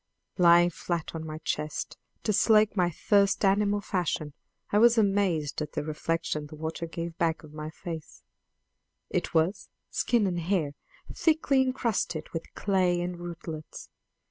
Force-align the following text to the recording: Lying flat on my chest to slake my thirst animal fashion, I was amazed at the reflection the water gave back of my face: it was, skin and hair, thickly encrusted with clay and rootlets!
Lying 0.39 0.71
flat 0.71 1.13
on 1.13 1.27
my 1.27 1.37
chest 1.43 1.95
to 2.23 2.33
slake 2.33 2.75
my 2.75 2.89
thirst 2.89 3.45
animal 3.45 3.81
fashion, 3.81 4.33
I 4.71 4.79
was 4.79 4.97
amazed 4.97 5.61
at 5.61 5.73
the 5.73 5.83
reflection 5.83 6.47
the 6.47 6.55
water 6.55 6.87
gave 6.87 7.15
back 7.19 7.43
of 7.43 7.53
my 7.53 7.69
face: 7.69 8.23
it 9.11 9.35
was, 9.35 9.69
skin 9.91 10.25
and 10.25 10.39
hair, 10.39 10.71
thickly 11.13 11.61
encrusted 11.61 12.29
with 12.33 12.51
clay 12.55 12.99
and 12.99 13.19
rootlets! 13.19 13.89